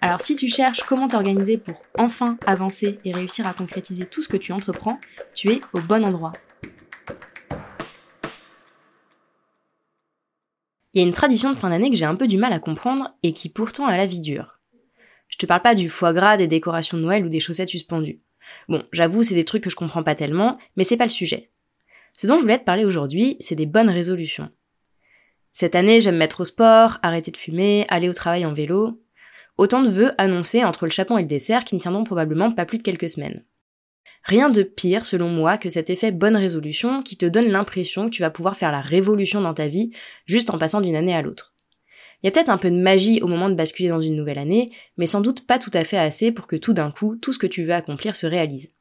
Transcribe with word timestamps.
Alors 0.00 0.20
si 0.20 0.36
tu 0.36 0.48
cherches 0.48 0.82
comment 0.82 1.08
t'organiser 1.08 1.58
pour 1.58 1.80
enfin 1.98 2.36
avancer 2.46 2.98
et 3.04 3.12
réussir 3.12 3.46
à 3.46 3.54
concrétiser 3.54 4.04
tout 4.04 4.22
ce 4.22 4.28
que 4.28 4.36
tu 4.36 4.52
entreprends, 4.52 5.00
tu 5.34 5.50
es 5.50 5.60
au 5.72 5.80
bon 5.80 6.04
endroit. 6.04 6.32
Il 10.92 11.00
y 11.00 11.04
a 11.04 11.06
une 11.06 11.12
tradition 11.12 11.50
de 11.50 11.56
fin 11.56 11.70
d'année 11.70 11.90
que 11.90 11.96
j'ai 11.96 12.04
un 12.04 12.14
peu 12.14 12.26
du 12.26 12.38
mal 12.38 12.52
à 12.52 12.58
comprendre 12.58 13.14
et 13.22 13.32
qui 13.32 13.48
pourtant 13.48 13.86
a 13.86 13.96
la 13.96 14.06
vie 14.06 14.20
dure. 14.20 14.60
Je 15.28 15.36
te 15.36 15.46
parle 15.46 15.62
pas 15.62 15.74
du 15.74 15.88
foie 15.88 16.12
gras, 16.12 16.36
des 16.36 16.46
décorations 16.46 16.96
de 16.96 17.02
Noël 17.02 17.24
ou 17.24 17.28
des 17.28 17.40
chaussettes 17.40 17.68
suspendues. 17.68 18.20
Bon, 18.68 18.82
j'avoue, 18.92 19.22
c'est 19.22 19.34
des 19.34 19.44
trucs 19.44 19.64
que 19.64 19.70
je 19.70 19.76
comprends 19.76 20.02
pas 20.02 20.14
tellement, 20.14 20.56
mais 20.76 20.84
c'est 20.84 20.96
pas 20.96 21.04
le 21.04 21.10
sujet. 21.10 21.50
Ce 22.16 22.26
dont 22.26 22.36
je 22.36 22.42
voulais 22.42 22.58
te 22.58 22.64
parler 22.64 22.84
aujourd'hui, 22.84 23.36
c'est 23.40 23.56
des 23.56 23.66
bonnes 23.66 23.90
résolutions. 23.90 24.50
Cette 25.52 25.74
année, 25.74 26.00
j'aime 26.00 26.16
mettre 26.16 26.40
au 26.40 26.44
sport, 26.44 26.98
arrêter 27.02 27.30
de 27.30 27.36
fumer, 27.36 27.86
aller 27.88 28.08
au 28.08 28.14
travail 28.14 28.46
en 28.46 28.54
vélo. 28.54 29.02
Autant 29.58 29.82
de 29.82 29.90
vœux 29.90 30.12
annoncés 30.18 30.64
entre 30.64 30.84
le 30.84 30.90
chapon 30.90 31.16
et 31.16 31.22
le 31.22 31.28
dessert 31.28 31.64
qui 31.64 31.74
ne 31.74 31.80
tiendront 31.80 32.04
probablement 32.04 32.52
pas 32.52 32.66
plus 32.66 32.78
de 32.78 32.82
quelques 32.82 33.10
semaines. 33.10 33.44
Rien 34.22 34.50
de 34.50 34.62
pire, 34.62 35.06
selon 35.06 35.28
moi, 35.28 35.56
que 35.56 35.70
cet 35.70 35.88
effet 35.88 36.10
bonne 36.10 36.36
résolution 36.36 37.02
qui 37.02 37.16
te 37.16 37.26
donne 37.26 37.48
l'impression 37.48 38.06
que 38.06 38.14
tu 38.14 38.22
vas 38.22 38.30
pouvoir 38.30 38.56
faire 38.56 38.72
la 38.72 38.80
révolution 38.80 39.40
dans 39.40 39.54
ta 39.54 39.68
vie 39.68 39.92
juste 40.26 40.50
en 40.50 40.58
passant 40.58 40.80
d'une 40.80 40.96
année 40.96 41.14
à 41.14 41.22
l'autre. 41.22 41.54
Il 42.22 42.26
y 42.26 42.28
a 42.28 42.32
peut-être 42.32 42.48
un 42.48 42.58
peu 42.58 42.70
de 42.70 42.76
magie 42.76 43.22
au 43.22 43.28
moment 43.28 43.48
de 43.48 43.54
basculer 43.54 43.88
dans 43.88 44.00
une 44.00 44.16
nouvelle 44.16 44.38
année, 44.38 44.72
mais 44.96 45.06
sans 45.06 45.20
doute 45.20 45.46
pas 45.46 45.58
tout 45.58 45.70
à 45.72 45.84
fait 45.84 45.98
assez 45.98 46.32
pour 46.32 46.46
que 46.46 46.56
tout 46.56 46.72
d'un 46.72 46.90
coup, 46.90 47.16
tout 47.16 47.32
ce 47.32 47.38
que 47.38 47.46
tu 47.46 47.64
veux 47.64 47.72
accomplir 47.72 48.14
se 48.14 48.26
réalise. 48.26 48.72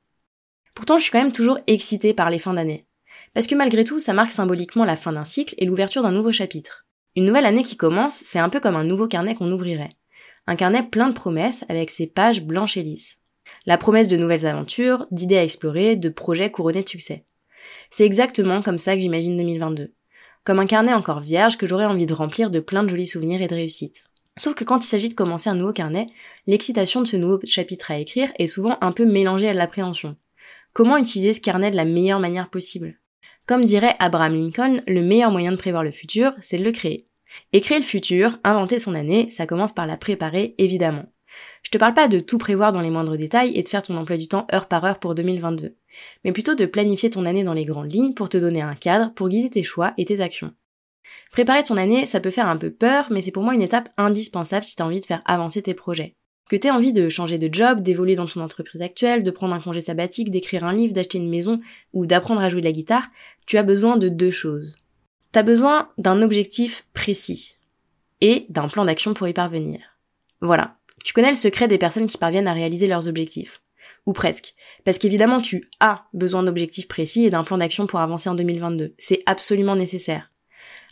Pourtant, 0.73 0.97
je 0.97 1.03
suis 1.03 1.11
quand 1.11 1.21
même 1.21 1.31
toujours 1.31 1.59
excitée 1.67 2.13
par 2.13 2.29
les 2.29 2.39
fins 2.39 2.53
d'année. 2.53 2.85
Parce 3.33 3.47
que 3.47 3.55
malgré 3.55 3.83
tout, 3.83 3.99
ça 3.99 4.13
marque 4.13 4.31
symboliquement 4.31 4.83
la 4.83 4.95
fin 4.95 5.13
d'un 5.13 5.25
cycle 5.25 5.55
et 5.57 5.65
l'ouverture 5.65 6.01
d'un 6.01 6.11
nouveau 6.11 6.31
chapitre. 6.31 6.85
Une 7.15 7.25
nouvelle 7.25 7.45
année 7.45 7.63
qui 7.63 7.77
commence, 7.77 8.15
c'est 8.15 8.39
un 8.39 8.49
peu 8.49 8.59
comme 8.59 8.75
un 8.75 8.83
nouveau 8.83 9.07
carnet 9.07 9.35
qu'on 9.35 9.51
ouvrirait. 9.51 9.91
Un 10.47 10.55
carnet 10.55 10.83
plein 10.83 11.09
de 11.09 11.13
promesses 11.13 11.65
avec 11.69 11.89
ses 11.89 12.07
pages 12.07 12.43
blanches 12.43 12.77
et 12.77 12.83
lisses 12.83 13.17
la 13.65 13.77
promesse 13.77 14.07
de 14.07 14.17
nouvelles 14.17 14.45
aventures, 14.45 15.07
d'idées 15.11 15.38
à 15.38 15.43
explorer, 15.43 15.95
de 15.95 16.09
projets 16.09 16.51
couronnés 16.51 16.83
de 16.83 16.89
succès. 16.89 17.25
C'est 17.89 18.05
exactement 18.05 18.61
comme 18.61 18.77
ça 18.77 18.95
que 18.95 19.01
j'imagine 19.01 19.38
2022. 19.38 19.93
Comme 20.43 20.59
un 20.59 20.67
carnet 20.67 20.93
encore 20.93 21.21
vierge 21.21 21.57
que 21.57 21.66
j'aurais 21.66 21.85
envie 21.85 22.05
de 22.05 22.13
remplir 22.13 22.51
de 22.51 22.59
plein 22.59 22.83
de 22.83 22.89
jolis 22.89 23.07
souvenirs 23.07 23.41
et 23.41 23.47
de 23.47 23.55
réussites. 23.55 24.05
Sauf 24.38 24.53
que 24.53 24.63
quand 24.63 24.83
il 24.83 24.88
s'agit 24.88 25.09
de 25.09 25.16
commencer 25.16 25.49
un 25.49 25.55
nouveau 25.55 25.73
carnet, 25.73 26.07
l'excitation 26.45 27.01
de 27.01 27.07
ce 27.07 27.17
nouveau 27.17 27.39
chapitre 27.45 27.89
à 27.89 27.97
écrire 27.97 28.31
est 28.38 28.47
souvent 28.47 28.77
un 28.81 28.91
peu 28.91 29.05
mélangée 29.05 29.49
à 29.49 29.53
l'appréhension. 29.53 30.16
Comment 30.73 30.97
utiliser 30.97 31.33
ce 31.33 31.41
carnet 31.41 31.71
de 31.71 31.75
la 31.75 31.85
meilleure 31.85 32.19
manière 32.19 32.49
possible? 32.49 32.99
Comme 33.47 33.66
dirait 33.66 33.95
Abraham 33.99 34.33
Lincoln, 34.33 34.81
le 34.88 35.01
meilleur 35.01 35.31
moyen 35.31 35.51
de 35.51 35.57
prévoir 35.57 35.83
le 35.83 35.91
futur, 35.91 36.33
c'est 36.41 36.57
de 36.57 36.63
le 36.63 36.71
créer. 36.71 37.07
Et 37.53 37.61
créer 37.61 37.80
le 37.80 37.83
futur, 37.83 38.39
inventer 38.44 38.80
son 38.80 38.95
année, 38.95 39.30
ça 39.30 39.47
commence 39.47 39.73
par 39.73 39.88
la 39.88 39.97
préparer, 39.97 40.55
évidemment. 40.58 41.05
Je 41.64 41.72
te 41.72 41.78
parle 41.78 41.94
pas 41.94 42.08
de 42.08 42.19
tout 42.19 42.38
prévoir 42.38 42.72
dans 42.72 42.81
les 42.81 42.89
moindres 42.89 43.17
détails 43.17 43.58
et 43.58 43.64
de 43.64 43.69
faire 43.69 43.83
ton 43.83 43.97
emploi 43.97 44.17
du 44.17 44.28
temps 44.28 44.47
heure 44.53 44.67
par 44.67 44.86
heure 44.86 45.00
pour 45.00 45.16
2022, 45.16 45.75
mais 46.23 46.31
plutôt 46.31 46.56
de 46.56 46.66
planifier 46.66 47.09
ton 47.09 47.25
année 47.25 47.44
dans 47.44 47.53
les 47.53 47.66
grandes 47.66 47.91
lignes 47.91 48.13
pour 48.13 48.30
te 48.30 48.38
donner 48.38 48.61
un 48.61 48.75
cadre 48.75 49.13
pour 49.16 49.30
guider 49.30 49.50
tes 49.50 49.63
choix 49.63 49.94
et 49.97 50.06
tes 50.06 50.22
actions. 50.22 50.53
Préparer 51.31 51.63
ton 51.63 51.78
année, 51.78 52.06
ça 52.06 52.19
peut 52.19 52.31
faire 52.31 52.47
un 52.47 52.57
peu 52.57 52.72
peur, 52.72 53.07
mais 53.09 53.22
c'est 53.22 53.31
pour 53.31 53.44
moi 53.44 53.56
une 53.56 53.62
étape 53.62 53.90
indispensable 53.97 54.63
si 54.63 54.75
tu 54.75 54.81
as 54.81 54.85
envie 54.85 55.01
de 55.01 55.06
faire 55.06 55.22
avancer 55.25 55.62
tes 55.62 55.74
projets. 55.74 56.16
Que 56.50 56.56
tu 56.56 56.68
aies 56.68 56.72
envie 56.72 56.94
de 56.94 57.09
changer 57.09 57.40
de 57.40 57.51
job, 57.51 57.81
d'évoluer 57.81 58.16
dans 58.16 58.28
ton 58.28 58.41
entreprise 58.41 58.81
actuelle, 58.81 59.24
de 59.24 59.31
prendre 59.31 59.56
un 59.56 59.59
congé 59.59 59.81
sabbatique, 59.81 60.29
d'écrire 60.29 60.63
un 60.63 60.74
livre, 60.74 60.94
d'acheter 60.94 61.18
une 61.18 61.29
maison 61.29 61.59
ou 61.94 62.06
d'apprendre 62.06 62.41
à 62.41 62.50
jouer 62.50 62.62
de 62.62 62.68
la 62.68 62.72
guitare, 62.72 63.07
tu 63.47 63.57
as 63.57 63.63
besoin 63.63 63.97
de 63.97 64.09
deux 64.09 64.31
choses. 64.31 64.78
Tu 65.35 65.40
as 65.40 65.44
besoin 65.44 65.90
d'un 65.97 66.22
objectif 66.22 66.85
précis 66.94 67.57
et 68.22 68.46
d'un 68.47 68.69
plan 68.69 68.85
d'action 68.85 69.13
pour 69.13 69.28
y 69.28 69.34
parvenir. 69.34 69.81
Voilà, 70.40 70.78
tu 71.03 71.12
connais 71.12 71.31
le 71.31 71.35
secret 71.35 71.68
des 71.68 71.78
personnes 71.78 72.07
qui 72.07 72.18
parviennent 72.18 72.47
à 72.47 72.53
réaliser 72.53 72.88
leurs 72.88 73.09
objectifs. 73.09 73.62
Ou 74.06 74.13
presque. 74.13 74.53
Parce 74.85 74.97
qu'évidemment, 74.97 75.41
tu 75.41 75.69
as 75.81 76.06
besoin 76.13 76.41
d'objectifs 76.41 76.88
précis 76.88 77.25
et 77.25 77.31
d'un 77.31 77.44
plan 77.44 77.57
d'action 77.57 77.85
pour 77.85 78.00
avancer 78.00 78.29
en 78.29 78.35
2022. 78.35 78.94
C'est 78.97 79.24
absolument 79.25 79.75
nécessaire. 79.75 80.31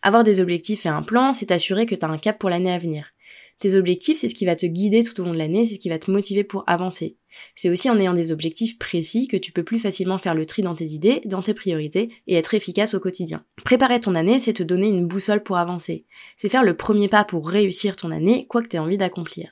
Avoir 0.02 0.26
des 0.26 0.42
objectifs 0.42 0.86
et 0.86 0.90
un 0.90 1.03
plan, 1.03 1.32
c'est 1.32 1.52
assurer 1.52 1.86
que 1.86 1.96
tu 1.96 2.03
as 2.03 2.09
un 2.09 2.18
cap 2.18 2.38
pour 2.38 2.50
l'année 2.50 2.74
à 2.74 2.80
venir. 2.80 3.14
Tes 3.59 3.76
objectifs, 3.76 4.18
c'est 4.18 4.28
ce 4.28 4.36
qui 4.36 4.46
va 4.46 4.58
te 4.58 4.66
guider 4.66 5.06
tout 5.06 5.22
au 5.22 5.24
long 5.24 5.32
de 5.32 5.38
l'année, 5.38 5.66
c'est 5.66 5.76
ce 5.76 5.80
qui 5.80 5.88
va 5.88 6.00
te 6.00 6.12
motiver 6.12 6.44
pour 6.44 6.66
avancer. 6.68 7.16
C'est 7.56 7.70
aussi 7.70 7.90
en 7.90 8.00
ayant 8.00 8.14
des 8.14 8.32
objectifs 8.32 8.78
précis 8.78 9.28
que 9.28 9.38
tu 9.38 9.52
peux 9.52 9.64
plus 9.64 9.80
facilement 9.80 10.18
faire 10.18 10.36
le 10.36 10.46
tri 10.46 10.62
dans 10.62 10.76
tes 10.76 10.86
idées, 10.86 11.22
dans 11.26 11.42
tes 11.42 11.54
priorités 11.54 12.10
et 12.28 12.36
être 12.36 12.54
efficace 12.54 12.94
au 12.94 13.00
quotidien. 13.00 13.44
Préparer 13.64 14.00
ton 14.00 14.16
année, 14.16 14.40
c'est 14.40 14.54
te 14.54 14.64
donner 14.64 14.90
une 14.90 15.08
boussole 15.08 15.44
pour 15.44 15.58
avancer. 15.58 16.06
C'est 16.38 16.50
faire 16.50 16.64
le 16.64 16.76
premier 16.76 17.08
pas 17.08 17.24
pour 17.24 17.50
réussir 17.50 17.96
ton 17.96 18.12
année, 18.12 18.48
quoi 18.48 18.62
que 18.62 18.68
tu 18.68 18.76
aies 18.76 18.80
envie 18.80 18.98
d'accomplir. 18.98 19.52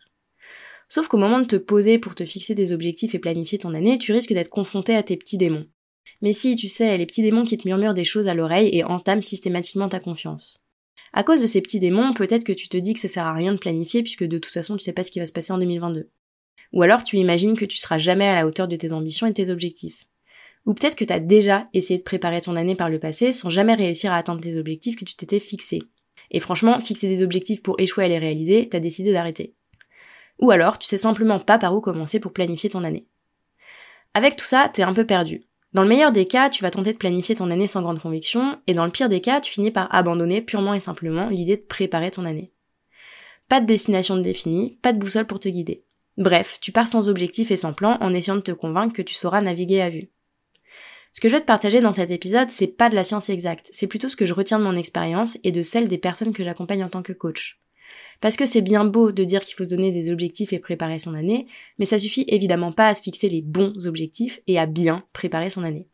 Sauf 0.90 1.08
qu'au 1.08 1.18
moment 1.18 1.40
de 1.40 1.46
te 1.46 1.56
poser 1.56 2.00
pour 2.00 2.16
te 2.16 2.26
fixer 2.26 2.54
des 2.54 2.74
objectifs 2.74 3.16
et 3.16 3.20
planifier 3.20 3.58
ton 3.58 3.74
année, 3.74 3.98
tu 3.98 4.12
risques 4.12 4.34
d'être 4.34 4.50
confronté 4.50 4.96
à 4.96 5.04
tes 5.04 5.16
petits 5.16 5.38
démons. 5.38 5.68
Mais 6.22 6.34
si, 6.34 6.56
tu 6.56 6.68
sais, 6.68 6.98
les 6.98 7.06
petits 7.06 7.22
démons 7.22 7.46
qui 7.46 7.58
te 7.58 7.68
murmurent 7.68 7.94
des 7.94 8.04
choses 8.04 8.28
à 8.28 8.34
l'oreille 8.34 8.70
et 8.74 8.84
entament 8.84 9.22
systématiquement 9.22 9.90
ta 9.90 10.00
confiance. 10.00 10.62
À 11.14 11.24
cause 11.24 11.42
de 11.42 11.48
ces 11.48 11.62
petits 11.62 11.80
démons, 11.80 12.14
peut-être 12.14 12.46
que 12.46 12.54
tu 12.54 12.70
te 12.70 12.78
dis 12.78 12.94
que 12.94 13.00
ça 13.00 13.08
sert 13.08 13.26
à 13.26 13.34
rien 13.34 13.54
de 13.54 13.58
planifier 13.58 14.02
puisque 14.02 14.24
de 14.24 14.38
toute 14.38 14.54
façon 14.54 14.78
tu 14.78 14.84
sais 14.84 14.94
pas 14.94 15.04
ce 15.04 15.12
qui 15.12 15.20
va 15.20 15.26
se 15.26 15.34
passer 15.34 15.52
en 15.52 15.58
2022. 15.58 16.10
Ou 16.74 16.84
alors 16.84 17.04
tu 17.04 17.18
imagines 17.18 17.58
que 17.58 17.66
tu 17.66 17.78
seras 17.78 17.98
jamais 17.98 18.28
à 18.28 18.36
la 18.36 18.48
hauteur 18.48 18.68
de 18.68 18.76
tes 18.76 18.94
ambitions 18.94 19.28
et 19.28 19.34
tes 19.34 19.50
objectifs. 19.50 20.06
Ou 20.66 20.74
peut-être 20.74 20.96
que 20.96 21.06
tu 21.06 21.14
as 21.14 21.20
déjà 21.20 21.68
essayé 21.74 22.00
de 22.00 22.04
préparer 22.04 22.42
ton 22.42 22.56
année 22.56 22.76
par 22.76 22.90
le 22.90 23.00
passé 23.00 23.34
sans 23.34 23.50
jamais 23.50 23.74
réussir 23.74 24.12
à 24.12 24.18
atteindre 24.18 24.42
tes 24.42 24.58
objectifs 24.58 24.96
que 24.96 25.06
tu 25.06 25.16
t'étais 25.16 25.40
fixés. 25.40 25.84
Et 26.30 26.40
franchement, 26.40 26.80
fixer 26.80 27.08
des 27.08 27.24
objectifs 27.24 27.62
pour 27.62 27.80
échouer 27.80 28.06
à 28.06 28.08
les 28.08 28.20
réaliser, 28.20 28.70
t'as 28.70 28.80
décidé 28.80 29.12
d'arrêter. 29.12 29.54
Ou 30.40 30.52
alors, 30.52 30.80
tu 30.80 30.88
sais 30.88 30.98
simplement 30.98 31.40
pas 31.40 31.60
par 31.60 31.76
où 31.76 31.82
commencer 31.82 32.20
pour 32.20 32.34
planifier 32.34 32.70
ton 32.70 32.84
année. 32.84 33.06
Avec 34.14 34.36
tout 34.36 34.46
ça, 34.46 34.70
t'es 34.74 34.84
un 34.84 34.94
peu 34.94 35.06
perdu. 35.06 35.44
Dans 35.74 35.84
le 35.84 35.88
meilleur 35.88 36.12
des 36.12 36.28
cas, 36.28 36.50
tu 36.50 36.64
vas 36.64 36.72
tenter 36.72 36.94
de 36.94 36.98
planifier 36.98 37.36
ton 37.36 37.50
année 37.50 37.68
sans 37.68 37.82
grande 37.82 38.02
conviction, 38.02 38.60
et 38.68 38.74
dans 38.74 38.86
le 38.86 38.92
pire 38.92 39.08
des 39.08 39.22
cas, 39.22 39.40
tu 39.40 39.52
finis 39.52 39.72
par 39.72 39.94
abandonner 39.94 40.42
purement 40.42 40.74
et 40.74 40.80
simplement 40.80 41.30
l'idée 41.30 41.58
de 41.58 41.62
préparer 41.62 42.12
ton 42.12 42.26
année. 42.26 42.52
Pas 43.48 43.62
de 43.62 43.68
destination 43.68 44.18
définie, 44.18 44.78
pas 44.82 44.94
de 44.94 45.00
boussole 45.00 45.28
pour 45.28 45.40
te 45.40 45.48
guider. 45.48 45.84
Bref, 46.18 46.58
tu 46.62 46.72
pars 46.72 46.88
sans 46.88 47.10
objectif 47.10 47.52
et 47.52 47.58
sans 47.58 47.74
plan 47.74 47.98
en 48.02 48.14
essayant 48.14 48.36
de 48.36 48.42
te 48.42 48.52
convaincre 48.52 48.94
que 48.94 49.02
tu 49.02 49.16
sauras 49.16 49.42
naviguer 49.42 49.82
à 49.82 49.90
vue. 49.90 50.10
Ce 51.14 51.20
que 51.20 51.28
je 51.28 51.36
vais 51.36 51.42
te 51.42 51.46
partager 51.46 51.82
dans 51.82 51.94
cet 51.94 52.12
épisode, 52.12 52.52
c'est 52.52 52.68
pas 52.68 52.90
de 52.90 52.96
la 52.96 53.04
science 53.04 53.30
exacte, 53.30 53.70
c'est 53.72 53.88
plutôt 53.88 54.08
ce 54.08 54.16
que 54.16 54.26
je 54.26 54.34
retiens 54.34 54.60
de 54.60 54.64
mon 54.64 54.78
expérience 54.78 55.38
et 55.44 55.52
de 55.52 55.62
celle 55.62 55.88
des 55.88 55.98
personnes 55.98 56.34
que 56.34 56.44
j'accompagne 56.44 56.84
en 56.84 56.90
tant 56.90 57.04
que 57.04 57.14
coach. 57.14 57.60
Parce 58.22 58.38
que 58.38 58.46
c'est 58.46 58.62
bien 58.62 58.86
beau 58.86 59.12
de 59.12 59.24
dire 59.24 59.42
qu'il 59.42 59.56
faut 59.56 59.64
se 59.64 59.70
donner 59.70 59.92
des 59.92 60.12
objectifs 60.12 60.54
et 60.54 60.60
préparer 60.60 61.00
son 61.00 61.14
année, 61.14 61.48
mais 61.80 61.86
ça 61.86 62.00
suffit 62.00 62.26
évidemment 62.28 62.72
pas 62.72 62.88
à 62.88 62.96
se 62.96 63.02
fixer 63.02 63.28
les 63.28 63.42
bons 63.42 63.88
objectifs 63.88 64.40
et 64.48 64.60
à 64.60 64.68
bien 64.68 65.04
préparer 65.12 65.50
son 65.50 65.64
année. 65.64 65.88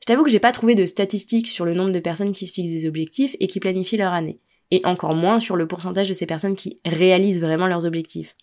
Je 0.00 0.06
t'avoue 0.06 0.24
que 0.24 0.30
j'ai 0.30 0.40
pas 0.40 0.52
trouvé 0.52 0.74
de 0.74 0.86
statistiques 0.86 1.48
sur 1.48 1.64
le 1.64 1.74
nombre 1.74 1.92
de 1.92 2.00
personnes 2.00 2.32
qui 2.32 2.46
se 2.46 2.52
fixent 2.52 2.72
des 2.72 2.86
objectifs 2.86 3.36
et 3.40 3.46
qui 3.46 3.60
planifient 3.60 3.96
leur 3.96 4.12
année, 4.12 4.40
et 4.70 4.82
encore 4.84 5.14
moins 5.14 5.40
sur 5.40 5.56
le 5.56 5.66
pourcentage 5.66 6.08
de 6.08 6.14
ces 6.14 6.26
personnes 6.26 6.56
qui 6.56 6.80
réalisent 6.84 7.40
vraiment 7.40 7.66
leurs 7.66 7.86
objectifs. 7.86 8.36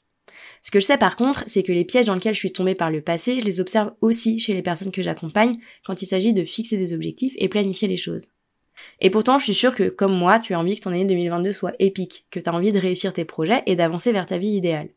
Ce 0.62 0.72
que 0.72 0.80
je 0.80 0.86
sais 0.86 0.98
par 0.98 1.16
contre, 1.16 1.44
c'est 1.48 1.64
que 1.64 1.72
les 1.72 1.86
pièges 1.86 2.06
dans 2.06 2.16
lesquels 2.16 2.34
je 2.34 2.40
suis 2.40 2.52
tombée 2.52 2.76
par 2.76 2.92
le 2.92 3.02
passé, 3.02 3.40
je 3.40 3.46
les 3.46 3.60
observe 3.60 3.94
aussi 4.02 4.40
chez 4.40 4.54
les 4.54 4.62
personnes 4.62 4.92
que 4.92 5.02
j'accompagne 5.02 5.58
quand 5.86 6.02
il 6.02 6.06
s'agit 6.06 6.34
de 6.34 6.44
fixer 6.44 6.78
des 6.78 6.94
objectifs 6.94 7.34
et 7.38 7.50
planifier 7.50 7.88
les 7.88 7.98
choses. 7.98 8.28
Et 9.02 9.10
pourtant, 9.10 9.40
je 9.40 9.46
suis 9.46 9.54
sûre 9.54 9.76
que, 9.76 9.90
comme 9.90 10.16
moi, 10.16 10.40
tu 10.40 10.54
as 10.54 10.60
envie 10.60 10.76
que 10.76 10.82
ton 10.82 10.92
année 10.92 11.06
2022 11.06 11.54
soit 11.54 11.74
épique, 11.80 12.26
que 12.32 12.40
tu 12.40 12.50
as 12.50 12.54
envie 12.54 12.72
de 12.72 12.80
réussir 12.80 13.14
tes 13.14 13.26
projets 13.26 13.64
et 13.66 13.76
d'avancer 13.76 14.12
vers 14.12 14.26
ta 14.26 14.38
vie 14.38 14.56
idéale. 14.56 14.90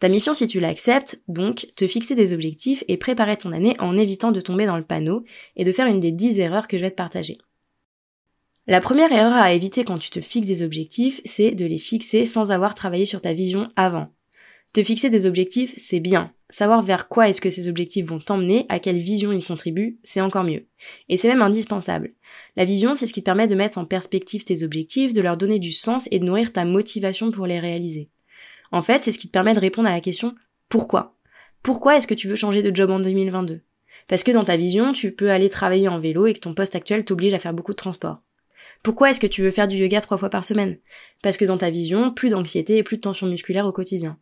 Ta 0.00 0.08
mission, 0.08 0.32
si 0.32 0.46
tu 0.46 0.60
l'acceptes, 0.60 1.20
donc, 1.26 1.66
te 1.74 1.88
fixer 1.88 2.14
des 2.14 2.32
objectifs 2.32 2.84
et 2.86 2.96
préparer 2.96 3.36
ton 3.36 3.50
année 3.50 3.74
en 3.80 3.98
évitant 3.98 4.30
de 4.30 4.40
tomber 4.40 4.66
dans 4.66 4.76
le 4.76 4.84
panneau 4.84 5.24
et 5.56 5.64
de 5.64 5.72
faire 5.72 5.86
une 5.86 6.00
des 6.00 6.12
10 6.12 6.38
erreurs 6.38 6.68
que 6.68 6.76
je 6.76 6.82
vais 6.82 6.90
te 6.90 6.96
partager. 6.96 7.38
La 8.68 8.80
première 8.80 9.10
erreur 9.10 9.32
à 9.32 9.52
éviter 9.54 9.82
quand 9.84 9.98
tu 9.98 10.10
te 10.10 10.20
fixes 10.20 10.46
des 10.46 10.62
objectifs, 10.62 11.20
c'est 11.24 11.52
de 11.52 11.64
les 11.64 11.78
fixer 11.78 12.26
sans 12.26 12.52
avoir 12.52 12.74
travaillé 12.74 13.06
sur 13.06 13.20
ta 13.20 13.32
vision 13.32 13.70
avant. 13.74 14.12
Te 14.78 14.84
fixer 14.84 15.10
des 15.10 15.26
objectifs, 15.26 15.74
c'est 15.76 15.98
bien. 15.98 16.32
Savoir 16.50 16.82
vers 16.82 17.08
quoi 17.08 17.28
est-ce 17.28 17.40
que 17.40 17.50
ces 17.50 17.66
objectifs 17.66 18.06
vont 18.06 18.20
t'emmener, 18.20 18.64
à 18.68 18.78
quelle 18.78 19.00
vision 19.00 19.32
ils 19.32 19.44
contribuent, 19.44 19.98
c'est 20.04 20.20
encore 20.20 20.44
mieux. 20.44 20.66
Et 21.08 21.16
c'est 21.16 21.26
même 21.26 21.42
indispensable. 21.42 22.12
La 22.54 22.64
vision, 22.64 22.94
c'est 22.94 23.06
ce 23.06 23.12
qui 23.12 23.22
te 23.22 23.24
permet 23.24 23.48
de 23.48 23.56
mettre 23.56 23.78
en 23.78 23.84
perspective 23.84 24.44
tes 24.44 24.62
objectifs, 24.62 25.12
de 25.12 25.20
leur 25.20 25.36
donner 25.36 25.58
du 25.58 25.72
sens 25.72 26.06
et 26.12 26.20
de 26.20 26.24
nourrir 26.24 26.52
ta 26.52 26.64
motivation 26.64 27.32
pour 27.32 27.48
les 27.48 27.58
réaliser. 27.58 28.08
En 28.70 28.80
fait, 28.80 29.02
c'est 29.02 29.10
ce 29.10 29.18
qui 29.18 29.26
te 29.26 29.32
permet 29.32 29.52
de 29.52 29.58
répondre 29.58 29.88
à 29.88 29.92
la 29.92 30.00
question 30.00 30.36
pourquoi? 30.68 31.16
Pourquoi 31.64 31.96
est-ce 31.96 32.06
que 32.06 32.14
tu 32.14 32.28
veux 32.28 32.36
changer 32.36 32.62
de 32.62 32.72
job 32.72 32.90
en 32.90 33.00
2022 33.00 33.62
Parce 34.06 34.22
que 34.22 34.30
dans 34.30 34.44
ta 34.44 34.56
vision, 34.56 34.92
tu 34.92 35.10
peux 35.10 35.32
aller 35.32 35.48
travailler 35.48 35.88
en 35.88 35.98
vélo 35.98 36.26
et 36.28 36.34
que 36.34 36.38
ton 36.38 36.54
poste 36.54 36.76
actuel 36.76 37.04
t'oblige 37.04 37.34
à 37.34 37.40
faire 37.40 37.52
beaucoup 37.52 37.72
de 37.72 37.78
transport. 37.78 38.22
Pourquoi 38.84 39.10
est-ce 39.10 39.18
que 39.18 39.26
tu 39.26 39.42
veux 39.42 39.50
faire 39.50 39.66
du 39.66 39.76
yoga 39.76 40.00
trois 40.00 40.18
fois 40.18 40.30
par 40.30 40.44
semaine? 40.44 40.78
Parce 41.20 41.36
que 41.36 41.44
dans 41.44 41.58
ta 41.58 41.70
vision, 41.70 42.14
plus 42.14 42.30
d'anxiété 42.30 42.76
et 42.76 42.84
plus 42.84 42.98
de 42.98 43.02
tension 43.02 43.26
musculaire 43.26 43.66
au 43.66 43.72
quotidien. 43.72 44.16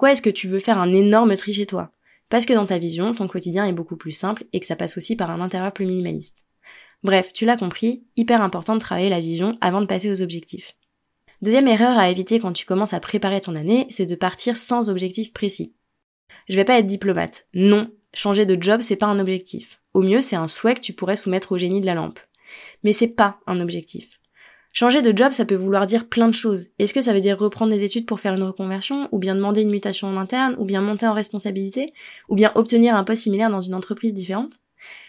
Pourquoi 0.00 0.12
est-ce 0.12 0.22
que 0.22 0.30
tu 0.30 0.48
veux 0.48 0.60
faire 0.60 0.78
un 0.78 0.94
énorme 0.94 1.36
tri 1.36 1.52
chez 1.52 1.66
toi? 1.66 1.92
Parce 2.30 2.46
que 2.46 2.54
dans 2.54 2.64
ta 2.64 2.78
vision, 2.78 3.14
ton 3.14 3.28
quotidien 3.28 3.66
est 3.66 3.74
beaucoup 3.74 3.98
plus 3.98 4.12
simple 4.12 4.44
et 4.54 4.58
que 4.58 4.64
ça 4.64 4.74
passe 4.74 4.96
aussi 4.96 5.14
par 5.14 5.30
un 5.30 5.42
intérieur 5.42 5.74
plus 5.74 5.84
minimaliste. 5.84 6.38
Bref, 7.02 7.34
tu 7.34 7.44
l'as 7.44 7.58
compris, 7.58 8.02
hyper 8.16 8.40
important 8.40 8.72
de 8.72 8.80
travailler 8.80 9.10
la 9.10 9.20
vision 9.20 9.58
avant 9.60 9.82
de 9.82 9.86
passer 9.86 10.10
aux 10.10 10.22
objectifs. 10.22 10.74
Deuxième 11.42 11.68
erreur 11.68 11.98
à 11.98 12.08
éviter 12.08 12.40
quand 12.40 12.54
tu 12.54 12.64
commences 12.64 12.94
à 12.94 13.00
préparer 13.00 13.42
ton 13.42 13.54
année, 13.54 13.88
c'est 13.90 14.06
de 14.06 14.14
partir 14.14 14.56
sans 14.56 14.88
objectif 14.88 15.34
précis. 15.34 15.74
Je 16.48 16.56
vais 16.56 16.64
pas 16.64 16.78
être 16.78 16.86
diplomate. 16.86 17.46
Non, 17.52 17.90
changer 18.14 18.46
de 18.46 18.56
job, 18.58 18.80
c'est 18.80 18.96
pas 18.96 19.04
un 19.04 19.18
objectif. 19.18 19.82
Au 19.92 20.00
mieux, 20.00 20.22
c'est 20.22 20.34
un 20.34 20.48
souhait 20.48 20.76
que 20.76 20.80
tu 20.80 20.94
pourrais 20.94 21.16
soumettre 21.16 21.52
au 21.52 21.58
génie 21.58 21.82
de 21.82 21.86
la 21.86 21.94
lampe. 21.94 22.20
Mais 22.84 22.94
c'est 22.94 23.06
pas 23.06 23.38
un 23.46 23.60
objectif. 23.60 24.18
Changer 24.72 25.02
de 25.02 25.16
job, 25.16 25.32
ça 25.32 25.44
peut 25.44 25.56
vouloir 25.56 25.86
dire 25.86 26.08
plein 26.08 26.28
de 26.28 26.34
choses. 26.34 26.68
Est-ce 26.78 26.94
que 26.94 27.00
ça 27.00 27.12
veut 27.12 27.20
dire 27.20 27.38
reprendre 27.38 27.72
des 27.72 27.82
études 27.82 28.06
pour 28.06 28.20
faire 28.20 28.34
une 28.34 28.44
reconversion, 28.44 29.08
ou 29.10 29.18
bien 29.18 29.34
demander 29.34 29.62
une 29.62 29.70
mutation 29.70 30.06
en 30.06 30.16
interne, 30.16 30.54
ou 30.58 30.64
bien 30.64 30.80
monter 30.80 31.06
en 31.06 31.12
responsabilité, 31.12 31.92
ou 32.28 32.36
bien 32.36 32.52
obtenir 32.54 32.94
un 32.94 33.02
poste 33.02 33.22
similaire 33.22 33.50
dans 33.50 33.60
une 33.60 33.74
entreprise 33.74 34.14
différente? 34.14 34.60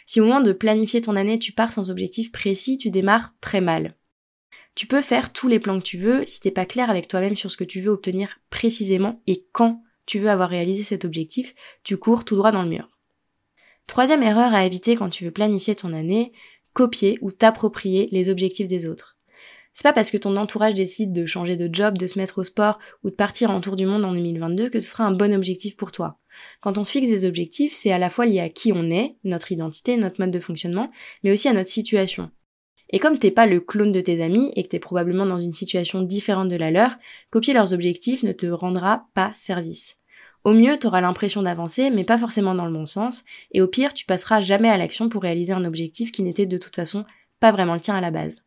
Si 0.08 0.20
au 0.20 0.26
moment 0.26 0.42
de 0.42 0.52
planifier 0.52 1.02
ton 1.02 1.16
année, 1.16 1.38
tu 1.38 1.52
pars 1.52 1.72
sans 1.74 1.92
objectif 1.92 2.32
précis, 2.32 2.78
tu 2.78 2.90
démarres 2.90 3.34
très 3.40 3.62
mal. 3.62 3.96
Tu 4.74 4.88
peux 4.88 5.02
faire 5.02 5.32
tous 5.32 5.48
les 5.48 5.60
plans 5.60 5.80
que 5.80 5.86
tu 5.86 5.98
veux, 5.98 6.26
si 6.26 6.40
t'es 6.40 6.52
pas 6.52 6.66
clair 6.66 6.90
avec 6.90 7.08
toi-même 7.08 7.36
sur 7.36 7.52
ce 7.52 7.58
que 7.58 7.64
tu 7.64 7.82
veux 7.82 7.92
obtenir 7.92 8.40
précisément 8.50 9.22
et 9.28 9.46
quand 9.52 9.84
tu 10.06 10.20
veux 10.20 10.30
avoir 10.30 10.50
réalisé 10.50 10.84
cet 10.84 11.06
objectif, 11.06 11.54
tu 11.84 11.98
cours 11.98 12.26
tout 12.26 12.36
droit 12.36 12.52
dans 12.52 12.64
le 12.64 12.70
mur. 12.70 12.90
Troisième 13.86 14.24
erreur 14.24 14.54
à 14.54 14.66
éviter 14.66 14.96
quand 14.96 15.10
tu 15.10 15.26
veux 15.26 15.32
planifier 15.32 15.76
ton 15.76 15.94
année, 15.94 16.32
copier 16.74 17.18
ou 17.22 17.32
t'approprier 17.32 18.08
les 18.12 18.30
objectifs 18.30 18.68
des 18.68 18.88
autres. 18.88 19.18
C'est 19.74 19.84
pas 19.84 19.94
parce 19.94 20.12
que 20.12 20.18
ton 20.18 20.36
entourage 20.38 20.76
décide 20.76 21.14
de 21.14 21.26
changer 21.26 21.56
de 21.56 21.74
job, 21.74 21.98
de 21.98 22.08
se 22.08 22.20
mettre 22.20 22.40
au 22.40 22.44
sport 22.44 22.80
ou 23.04 23.10
de 23.10 23.16
partir 23.16 23.52
en 23.52 23.62
tour 23.62 23.76
du 23.76 23.86
monde 23.86 24.04
en 24.04 24.14
2022 24.14 24.70
que 24.70 24.80
ce 24.80 24.90
sera 24.90 25.06
un 25.06 25.12
bon 25.12 25.34
objectif 25.34 25.78
pour 25.78 25.92
toi. 25.92 26.18
Quand 26.60 26.78
on 26.78 26.84
se 26.84 26.92
fixe 26.92 27.10
des 27.10 27.26
objectifs, 27.26 27.74
c'est 27.74 27.92
à 27.92 27.98
la 27.98 28.10
fois 28.10 28.26
lié 28.26 28.40
à 28.40 28.50
qui 28.50 28.74
on 28.74 28.92
est, 28.92 29.16
notre 29.24 29.52
identité, 29.52 29.98
notre 29.98 30.20
mode 30.20 30.32
de 30.32 30.40
fonctionnement, 30.40 30.92
mais 31.24 31.32
aussi 31.32 31.48
à 31.48 31.54
notre 31.54 31.70
situation. 31.70 32.32
Et 32.90 33.00
comme 33.00 33.18
t'es 33.18 33.32
pas 33.32 33.48
le 33.48 33.62
clone 33.62 33.94
de 33.94 34.02
tes 34.02 34.22
amis 34.22 34.52
et 34.56 34.64
que 34.64 34.70
t'es 34.70 34.80
probablement 34.80 35.26
dans 35.26 35.38
une 35.38 35.54
situation 35.54 36.02
différente 36.02 36.50
de 36.50 36.58
la 36.58 36.72
leur, 36.72 36.98
copier 37.30 37.54
leurs 37.54 37.74
objectifs 37.74 38.24
ne 38.24 38.34
te 38.34 38.48
rendra 38.48 39.06
pas 39.14 39.32
service. 39.38 39.96
Au 40.44 40.54
mieux, 40.54 40.78
t'auras 40.78 41.02
l'impression 41.02 41.44
d'avancer, 41.44 41.90
mais 41.90 42.04
pas 42.04 42.18
forcément 42.18 42.56
dans 42.56 42.66
le 42.66 42.74
bon 42.74 42.86
sens, 42.86 43.24
et 43.52 43.62
au 43.62 43.68
pire, 43.68 43.94
tu 43.94 44.06
passeras 44.06 44.42
jamais 44.42 44.70
à 44.70 44.78
l'action 44.78 45.08
pour 45.08 45.22
réaliser 45.22 45.54
un 45.54 45.66
objectif 45.66 46.12
qui 46.12 46.24
n'était 46.24 46.48
de 46.48 46.58
toute 46.58 46.76
façon 46.76 47.06
pas 47.40 47.52
vraiment 47.52 47.76
le 47.76 47.80
tien 47.80 47.96
à 47.96 48.02
la 48.02 48.12
base. 48.12 48.44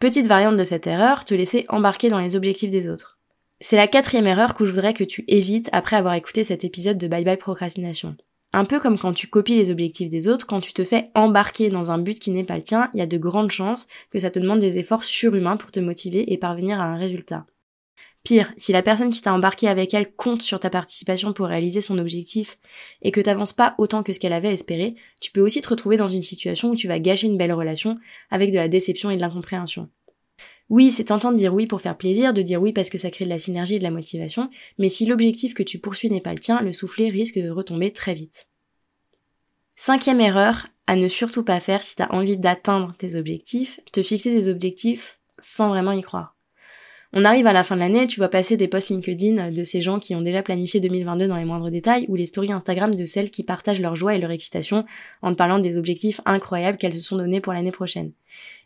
Petite 0.00 0.28
variante 0.28 0.56
de 0.56 0.62
cette 0.62 0.86
erreur, 0.86 1.24
te 1.24 1.34
laisser 1.34 1.64
embarquer 1.68 2.08
dans 2.08 2.20
les 2.20 2.36
objectifs 2.36 2.70
des 2.70 2.88
autres. 2.88 3.18
C'est 3.60 3.74
la 3.74 3.88
quatrième 3.88 4.28
erreur 4.28 4.54
que 4.54 4.64
je 4.64 4.70
voudrais 4.70 4.94
que 4.94 5.02
tu 5.02 5.24
évites 5.26 5.68
après 5.72 5.96
avoir 5.96 6.14
écouté 6.14 6.44
cet 6.44 6.62
épisode 6.62 6.98
de 6.98 7.08
Bye 7.08 7.24
Bye 7.24 7.36
Procrastination. 7.36 8.16
Un 8.52 8.64
peu 8.64 8.78
comme 8.78 8.96
quand 8.96 9.12
tu 9.12 9.26
copies 9.26 9.56
les 9.56 9.72
objectifs 9.72 10.08
des 10.08 10.28
autres, 10.28 10.46
quand 10.46 10.60
tu 10.60 10.72
te 10.72 10.84
fais 10.84 11.10
embarquer 11.16 11.68
dans 11.68 11.90
un 11.90 11.98
but 11.98 12.20
qui 12.20 12.30
n'est 12.30 12.44
pas 12.44 12.58
le 12.58 12.62
tien, 12.62 12.90
il 12.94 12.98
y 12.98 13.02
a 13.02 13.06
de 13.06 13.18
grandes 13.18 13.50
chances 13.50 13.88
que 14.12 14.20
ça 14.20 14.30
te 14.30 14.38
demande 14.38 14.60
des 14.60 14.78
efforts 14.78 15.02
surhumains 15.02 15.56
pour 15.56 15.72
te 15.72 15.80
motiver 15.80 16.32
et 16.32 16.38
parvenir 16.38 16.80
à 16.80 16.84
un 16.84 16.96
résultat. 16.96 17.44
Pire, 18.28 18.52
si 18.58 18.72
la 18.72 18.82
personne 18.82 19.08
qui 19.08 19.22
t'a 19.22 19.32
embarqué 19.32 19.68
avec 19.68 19.94
elle 19.94 20.12
compte 20.12 20.42
sur 20.42 20.60
ta 20.60 20.68
participation 20.68 21.32
pour 21.32 21.46
réaliser 21.46 21.80
son 21.80 21.96
objectif 21.96 22.58
et 23.00 23.10
que 23.10 23.22
t'avances 23.22 23.54
pas 23.54 23.74
autant 23.78 24.02
que 24.02 24.12
ce 24.12 24.20
qu'elle 24.20 24.34
avait 24.34 24.52
espéré, 24.52 24.96
tu 25.18 25.32
peux 25.32 25.40
aussi 25.40 25.62
te 25.62 25.68
retrouver 25.70 25.96
dans 25.96 26.08
une 26.08 26.24
situation 26.24 26.68
où 26.68 26.76
tu 26.76 26.88
vas 26.88 26.98
gâcher 26.98 27.26
une 27.26 27.38
belle 27.38 27.54
relation 27.54 27.98
avec 28.30 28.50
de 28.52 28.58
la 28.58 28.68
déception 28.68 29.10
et 29.10 29.16
de 29.16 29.22
l'incompréhension. 29.22 29.88
Oui, 30.68 30.92
c'est 30.92 31.04
tentant 31.04 31.32
de 31.32 31.38
dire 31.38 31.54
oui 31.54 31.66
pour 31.66 31.80
faire 31.80 31.96
plaisir, 31.96 32.34
de 32.34 32.42
dire 32.42 32.60
oui 32.60 32.74
parce 32.74 32.90
que 32.90 32.98
ça 32.98 33.10
crée 33.10 33.24
de 33.24 33.30
la 33.30 33.38
synergie 33.38 33.76
et 33.76 33.78
de 33.78 33.84
la 33.84 33.90
motivation, 33.90 34.50
mais 34.76 34.90
si 34.90 35.06
l'objectif 35.06 35.54
que 35.54 35.62
tu 35.62 35.78
poursuis 35.78 36.10
n'est 36.10 36.20
pas 36.20 36.34
le 36.34 36.40
tien, 36.40 36.60
le 36.60 36.74
soufflet 36.74 37.08
risque 37.08 37.38
de 37.38 37.48
retomber 37.48 37.94
très 37.94 38.12
vite. 38.12 38.46
Cinquième 39.76 40.20
erreur 40.20 40.66
à 40.86 40.96
ne 40.96 41.08
surtout 41.08 41.44
pas 41.44 41.60
faire 41.60 41.82
si 41.82 41.96
tu 41.96 42.02
as 42.02 42.12
envie 42.12 42.36
d'atteindre 42.36 42.94
tes 42.98 43.14
objectifs, 43.14 43.80
te 43.90 44.02
fixer 44.02 44.32
des 44.32 44.48
objectifs 44.48 45.18
sans 45.40 45.70
vraiment 45.70 45.92
y 45.92 46.02
croire. 46.02 46.34
On 47.14 47.24
arrive 47.24 47.46
à 47.46 47.54
la 47.54 47.64
fin 47.64 47.74
de 47.74 47.80
l'année, 47.80 48.06
tu 48.06 48.20
vois 48.20 48.28
passer 48.28 48.58
des 48.58 48.68
posts 48.68 48.90
LinkedIn 48.90 49.50
de 49.50 49.64
ces 49.64 49.80
gens 49.80 49.98
qui 49.98 50.14
ont 50.14 50.20
déjà 50.20 50.42
planifié 50.42 50.78
2022 50.78 51.26
dans 51.26 51.38
les 51.38 51.46
moindres 51.46 51.70
détails 51.70 52.04
ou 52.08 52.16
les 52.16 52.26
stories 52.26 52.52
Instagram 52.52 52.94
de 52.94 53.04
celles 53.06 53.30
qui 53.30 53.44
partagent 53.44 53.80
leur 53.80 53.96
joie 53.96 54.14
et 54.14 54.18
leur 54.18 54.30
excitation 54.30 54.84
en 55.22 55.32
te 55.32 55.36
parlant 55.36 55.58
des 55.58 55.78
objectifs 55.78 56.20
incroyables 56.26 56.76
qu'elles 56.76 56.92
se 56.92 57.00
sont 57.00 57.16
donnés 57.16 57.40
pour 57.40 57.54
l'année 57.54 57.72
prochaine. 57.72 58.12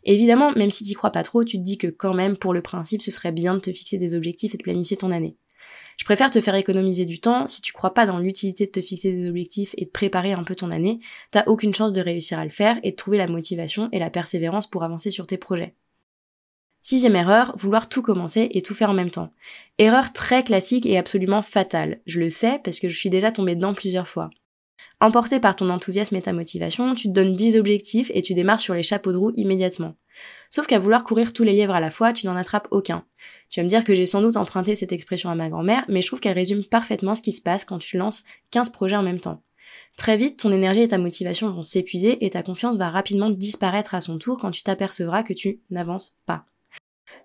Évidemment, 0.03 0.51
même 0.51 0.71
si 0.71 0.83
t'y 0.83 0.93
crois 0.93 1.11
pas 1.11 1.23
trop, 1.23 1.45
tu 1.45 1.57
te 1.57 1.63
dis 1.63 1.77
que 1.77 1.87
quand 1.87 2.13
même, 2.13 2.35
pour 2.35 2.53
le 2.53 2.61
principe, 2.61 3.01
ce 3.01 3.11
serait 3.11 3.31
bien 3.31 3.53
de 3.53 3.59
te 3.59 3.71
fixer 3.71 3.97
des 3.97 4.13
objectifs 4.13 4.53
et 4.53 4.57
de 4.57 4.63
planifier 4.63 4.97
ton 4.97 5.11
année. 5.11 5.37
Je 5.97 6.03
préfère 6.03 6.29
te 6.29 6.41
faire 6.41 6.55
économiser 6.55 7.05
du 7.05 7.21
temps. 7.21 7.47
Si 7.47 7.61
tu 7.61 7.71
crois 7.71 7.93
pas 7.93 8.05
dans 8.05 8.19
l'utilité 8.19 8.65
de 8.65 8.71
te 8.71 8.81
fixer 8.81 9.13
des 9.13 9.29
objectifs 9.29 9.73
et 9.77 9.85
de 9.85 9.89
préparer 9.89 10.33
un 10.33 10.43
peu 10.43 10.55
ton 10.55 10.69
année, 10.69 10.99
t'as 11.31 11.43
aucune 11.47 11.73
chance 11.73 11.93
de 11.93 12.01
réussir 12.01 12.39
à 12.39 12.43
le 12.43 12.49
faire 12.49 12.77
et 12.83 12.91
de 12.91 12.95
trouver 12.97 13.19
la 13.19 13.27
motivation 13.27 13.87
et 13.93 13.99
la 13.99 14.09
persévérance 14.09 14.69
pour 14.69 14.83
avancer 14.83 15.11
sur 15.11 15.27
tes 15.27 15.37
projets. 15.37 15.75
Sixième 16.83 17.15
erreur, 17.15 17.55
vouloir 17.57 17.87
tout 17.87 18.01
commencer 18.01 18.49
et 18.51 18.61
tout 18.61 18.75
faire 18.75 18.89
en 18.89 18.93
même 18.93 19.09
temps. 19.09 19.31
Erreur 19.77 20.11
très 20.11 20.43
classique 20.43 20.85
et 20.85 20.97
absolument 20.97 21.41
fatale. 21.41 22.01
Je 22.05 22.19
le 22.19 22.29
sais 22.29 22.59
parce 22.61 22.81
que 22.81 22.89
je 22.89 22.97
suis 22.97 23.09
déjà 23.09 23.31
tombée 23.31 23.55
dedans 23.55 23.73
plusieurs 23.73 24.09
fois. 24.09 24.29
Emporté 24.99 25.39
par 25.39 25.55
ton 25.55 25.69
enthousiasme 25.69 26.17
et 26.17 26.21
ta 26.21 26.33
motivation, 26.33 26.93
tu 26.93 27.07
te 27.07 27.13
donnes 27.13 27.35
10 27.35 27.57
objectifs 27.57 28.11
et 28.13 28.21
tu 28.21 28.33
démarres 28.33 28.59
sur 28.59 28.73
les 28.73 28.83
chapeaux 28.83 29.13
de 29.13 29.17
roue 29.17 29.31
immédiatement. 29.37 29.95
Sauf 30.49 30.67
qu'à 30.67 30.77
vouloir 30.77 31.05
courir 31.05 31.31
tous 31.31 31.43
les 31.43 31.53
lièvres 31.53 31.73
à 31.73 31.79
la 31.79 31.89
fois, 31.89 32.11
tu 32.11 32.25
n'en 32.27 32.35
attrapes 32.35 32.67
aucun. 32.69 33.05
Tu 33.49 33.61
vas 33.61 33.63
me 33.63 33.69
dire 33.69 33.85
que 33.85 33.95
j'ai 33.95 34.05
sans 34.05 34.21
doute 34.21 34.35
emprunté 34.35 34.75
cette 34.75 34.91
expression 34.91 35.29
à 35.29 35.35
ma 35.35 35.49
grand-mère, 35.49 35.85
mais 35.87 36.01
je 36.01 36.07
trouve 36.07 36.19
qu'elle 36.19 36.37
résume 36.37 36.65
parfaitement 36.65 37.15
ce 37.15 37.21
qui 37.21 37.31
se 37.31 37.41
passe 37.41 37.63
quand 37.63 37.79
tu 37.79 37.97
lances 37.97 38.25
15 38.51 38.71
projets 38.71 38.97
en 38.97 39.03
même 39.03 39.21
temps. 39.21 39.41
Très 39.95 40.17
vite, 40.17 40.37
ton 40.37 40.51
énergie 40.51 40.81
et 40.81 40.89
ta 40.89 40.97
motivation 40.97 41.49
vont 41.49 41.63
s'épuiser 41.63 42.25
et 42.25 42.29
ta 42.29 42.43
confiance 42.43 42.75
va 42.75 42.89
rapidement 42.89 43.29
disparaître 43.29 43.95
à 43.95 44.01
son 44.01 44.17
tour 44.17 44.37
quand 44.37 44.51
tu 44.51 44.63
t'apercevras 44.63 45.23
que 45.23 45.33
tu 45.33 45.61
n'avances 45.69 46.17
pas. 46.25 46.45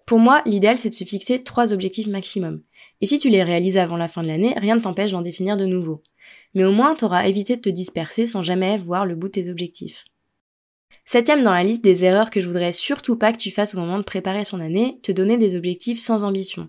Pour 0.07 0.19
moi, 0.19 0.43
l'idéal 0.47 0.79
c'est 0.79 0.89
de 0.89 0.95
se 0.95 1.05
fixer 1.05 1.43
trois 1.43 1.73
objectifs 1.73 2.07
maximum. 2.07 2.63
Et 3.01 3.07
si 3.07 3.19
tu 3.19 3.29
les 3.29 3.43
réalises 3.43 3.77
avant 3.77 3.97
la 3.97 4.09
fin 4.09 4.23
de 4.23 4.29
l'année, 4.29 4.55
rien 4.57 4.77
ne 4.77 4.81
t'empêche 4.81 5.13
d'en 5.13 5.23
définir 5.23 5.57
de 5.57 5.67
nouveaux. 5.67 6.03
Mais 6.55 6.65
au 6.65 6.73
moins, 6.73 6.95
t'auras 6.95 7.27
évité 7.27 7.57
de 7.57 7.61
te 7.61 7.69
disperser 7.69 8.27
sans 8.27 8.43
jamais 8.43 8.79
voir 8.79 9.07
le 9.07 9.15
bout 9.15 9.29
de 9.29 9.33
tes 9.33 9.51
objectifs. 9.51 10.05
Septième 11.05 11.43
dans 11.43 11.53
la 11.53 11.65
liste 11.65 11.83
des 11.83 12.05
erreurs 12.05 12.31
que 12.31 12.41
je 12.41 12.47
voudrais 12.49 12.73
surtout 12.73 13.17
pas 13.17 13.33
que 13.33 13.39
tu 13.39 13.51
fasses 13.51 13.75
au 13.75 13.79
moment 13.79 13.99
de 13.99 14.03
préparer 14.03 14.45
ton 14.45 14.61
année, 14.61 14.99
te 15.03 15.13
donner 15.13 15.39
des 15.39 15.57
objectifs 15.57 15.99
sans 15.99 16.25
ambition. 16.25 16.69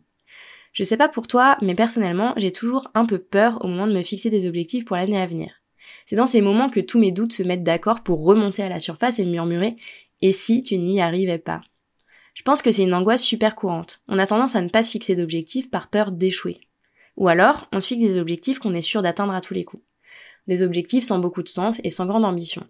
Je 0.72 0.84
sais 0.84 0.98
pas 0.98 1.10
pour 1.10 1.28
toi, 1.28 1.58
mais 1.62 1.75
personnellement, 1.75 2.34
j'ai 2.38 2.51
toujours 2.51 2.89
un 2.94 3.06
peu 3.06 3.18
peur 3.18 3.63
au 3.66 3.68
moment 3.68 3.88
de 3.88 3.94
me 3.94 4.04
fixer 4.04 4.30
des 4.30 4.48
objectifs 4.48 4.86
pour 4.86 4.96
l'année 4.96 5.20
à 5.20 5.25
venir. 5.25 5.51
C'est 6.06 6.16
dans 6.16 6.25
ces 6.25 6.42
moments 6.42 6.70
que 6.70 6.80
tous 6.80 7.00
mes 7.00 7.12
doutes 7.12 7.34
se 7.34 7.44
mettent 7.44 7.63
d'accord 7.63 8.04
pour 8.04 8.24
remonter 8.24 8.63
à 8.63 8.70
la 8.70 8.80
surface 8.80 9.20
et 9.20 9.25
murmurer 9.25 9.75
et 10.22 10.32
si 10.32 10.63
tu 10.63 10.78
n'y 10.78 11.01
arrivais 11.01 11.38
pas? 11.39 11.62
Je 12.39 12.43
pense 12.46 12.62
que 12.62 12.72
c'est 12.72 12.84
une 12.84 12.93
angoisse 12.93 13.22
super 13.22 13.53
courante. 13.53 14.01
On 14.08 14.17
a 14.17 14.25
tendance 14.25 14.55
à 14.55 14.62
ne 14.62 14.69
pas 14.69 14.81
se 14.81 14.91
fixer 14.91 15.13
d'objectifs 15.13 15.69
par 15.69 15.89
peur 15.89 16.13
d'échouer. 16.13 16.62
Ou 17.17 17.27
alors, 17.27 17.67
on 17.74 17.81
se 17.81 17.88
fixe 17.88 18.00
des 18.00 18.17
objectifs 18.17 18.60
qu'on 18.60 18.74
est 18.74 18.81
sûr 18.81 19.01
d'atteindre 19.01 19.34
à 19.34 19.41
tous 19.41 19.53
les 19.53 19.65
coups. 19.65 19.84
Des 20.48 20.63
objectifs 20.63 21.03
sans 21.03 21.19
beaucoup 21.19 21.43
de 21.43 21.50
sens 21.50 21.81
et 21.84 21.91
sans 21.91 22.05
grande 22.05 22.24
ambition. 22.24 22.65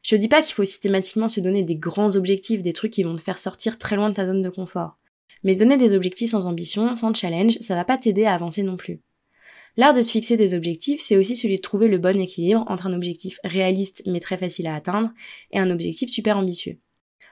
Je 0.00 0.16
te 0.16 0.18
dis 0.18 0.28
pas 0.28 0.40
qu'il 0.40 0.54
faut 0.54 0.64
systématiquement 0.64 1.28
se 1.28 1.40
donner 1.40 1.62
des 1.62 1.76
grands 1.76 2.16
objectifs, 2.16 2.62
des 2.62 2.72
trucs 2.72 2.94
qui 2.94 3.02
vont 3.02 3.16
te 3.16 3.20
faire 3.20 3.38
sortir 3.38 3.76
très 3.76 3.96
loin 3.96 4.08
de 4.08 4.14
ta 4.14 4.24
zone 4.24 4.40
de 4.40 4.48
confort. 4.48 4.96
Mais 5.44 5.52
se 5.52 5.58
donner 5.58 5.76
des 5.76 5.94
objectifs 5.94 6.30
sans 6.30 6.46
ambition, 6.46 6.96
sans 6.96 7.12
challenge, 7.12 7.58
ça 7.60 7.74
va 7.74 7.84
pas 7.84 7.98
t'aider 7.98 8.24
à 8.24 8.32
avancer 8.32 8.62
non 8.62 8.78
plus. 8.78 9.02
L'art 9.76 9.92
de 9.92 10.00
se 10.00 10.10
fixer 10.10 10.38
des 10.38 10.54
objectifs, 10.54 11.02
c'est 11.02 11.18
aussi 11.18 11.36
celui 11.36 11.56
de 11.56 11.62
trouver 11.62 11.88
le 11.88 11.98
bon 11.98 12.18
équilibre 12.18 12.64
entre 12.66 12.86
un 12.86 12.94
objectif 12.94 13.40
réaliste 13.44 14.02
mais 14.06 14.20
très 14.20 14.38
facile 14.38 14.68
à 14.68 14.74
atteindre 14.74 15.10
et 15.50 15.58
un 15.58 15.70
objectif 15.70 16.08
super 16.08 16.38
ambitieux 16.38 16.78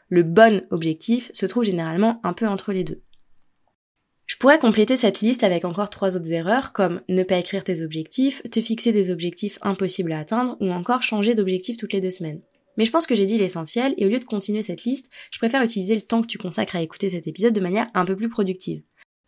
le 0.08 0.22
bon 0.22 0.64
objectif 0.70 1.30
se 1.34 1.46
trouve 1.46 1.64
généralement 1.64 2.20
un 2.24 2.32
peu 2.32 2.46
entre 2.46 2.72
les 2.72 2.84
deux. 2.84 3.02
Je 4.26 4.36
pourrais 4.36 4.58
compléter 4.58 4.98
cette 4.98 5.20
liste 5.20 5.42
avec 5.42 5.64
encore 5.64 5.88
trois 5.88 6.14
autres 6.14 6.30
erreurs 6.30 6.72
comme 6.72 7.00
ne 7.08 7.22
pas 7.22 7.38
écrire 7.38 7.64
tes 7.64 7.82
objectifs, 7.82 8.42
te 8.50 8.60
fixer 8.60 8.92
des 8.92 9.10
objectifs 9.10 9.58
impossibles 9.62 10.12
à 10.12 10.18
atteindre 10.18 10.56
ou 10.60 10.70
encore 10.70 11.02
changer 11.02 11.34
d'objectif 11.34 11.78
toutes 11.78 11.94
les 11.94 12.02
deux 12.02 12.10
semaines. 12.10 12.42
Mais 12.76 12.84
je 12.84 12.92
pense 12.92 13.06
que 13.06 13.14
j'ai 13.14 13.26
dit 13.26 13.38
l'essentiel 13.38 13.94
et 13.96 14.06
au 14.06 14.08
lieu 14.08 14.20
de 14.20 14.24
continuer 14.24 14.62
cette 14.62 14.84
liste, 14.84 15.10
je 15.30 15.38
préfère 15.38 15.62
utiliser 15.62 15.94
le 15.94 16.02
temps 16.02 16.20
que 16.22 16.26
tu 16.26 16.38
consacres 16.38 16.76
à 16.76 16.82
écouter 16.82 17.08
cet 17.10 17.26
épisode 17.26 17.54
de 17.54 17.60
manière 17.60 17.88
un 17.94 18.04
peu 18.04 18.16
plus 18.16 18.28
productive. 18.28 18.82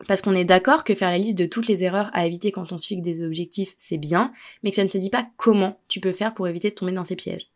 Parce 0.06 0.22
qu'on 0.22 0.34
est 0.34 0.44
d'accord 0.44 0.84
que 0.84 0.94
faire 0.94 1.10
la 1.10 1.18
liste 1.18 1.38
de 1.38 1.46
toutes 1.46 1.66
les 1.66 1.82
erreurs 1.82 2.10
à 2.12 2.26
éviter 2.26 2.52
quand 2.52 2.72
on 2.72 2.78
se 2.78 2.86
fixe 2.86 3.02
des 3.02 3.24
objectifs, 3.24 3.74
c'est 3.76 3.98
bien, 3.98 4.32
mais 4.62 4.70
que 4.70 4.76
ça 4.76 4.84
ne 4.84 4.88
te 4.88 4.98
dit 4.98 5.10
pas 5.10 5.26
comment 5.36 5.80
tu 5.88 6.00
peux 6.00 6.12
faire 6.12 6.34
pour 6.34 6.46
éviter 6.46 6.70
de 6.70 6.74
tomber 6.74 6.92
dans 6.92 7.04
ces 7.04 7.16
pièges. 7.16 7.49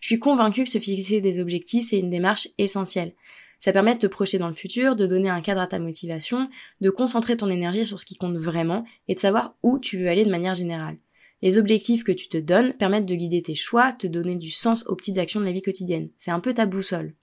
Je 0.00 0.06
suis 0.06 0.18
convaincue 0.18 0.64
que 0.64 0.70
se 0.70 0.78
fixer 0.78 1.20
des 1.20 1.40
objectifs, 1.40 1.88
c'est 1.88 1.98
une 1.98 2.10
démarche 2.10 2.48
essentielle. 2.58 3.14
Ça 3.58 3.72
permet 3.72 3.94
de 3.94 4.00
te 4.00 4.06
projeter 4.06 4.38
dans 4.38 4.48
le 4.48 4.54
futur, 4.54 4.94
de 4.94 5.06
donner 5.06 5.28
un 5.28 5.40
cadre 5.40 5.60
à 5.60 5.66
ta 5.66 5.78
motivation, 5.78 6.48
de 6.80 6.90
concentrer 6.90 7.36
ton 7.36 7.50
énergie 7.50 7.86
sur 7.86 7.98
ce 7.98 8.06
qui 8.06 8.16
compte 8.16 8.36
vraiment 8.36 8.84
et 9.08 9.14
de 9.14 9.20
savoir 9.20 9.54
où 9.62 9.78
tu 9.78 9.98
veux 9.98 10.08
aller 10.08 10.24
de 10.24 10.30
manière 10.30 10.54
générale. 10.54 10.98
Les 11.42 11.58
objectifs 11.58 12.04
que 12.04 12.12
tu 12.12 12.28
te 12.28 12.36
donnes 12.36 12.72
permettent 12.72 13.06
de 13.06 13.14
guider 13.14 13.42
tes 13.42 13.54
choix, 13.54 13.92
te 13.92 14.06
donner 14.06 14.36
du 14.36 14.50
sens 14.50 14.84
aux 14.86 14.96
petites 14.96 15.18
actions 15.18 15.40
de 15.40 15.44
la 15.44 15.52
vie 15.52 15.62
quotidienne. 15.62 16.10
C'est 16.18 16.30
un 16.30 16.40
peu 16.40 16.54
ta 16.54 16.66
boussole. 16.66 17.14